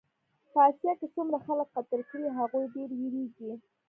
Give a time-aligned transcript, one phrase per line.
[0.51, 3.51] په اسیا کې څومره خلک قتل کړې هغوی ډېر وېرېږي.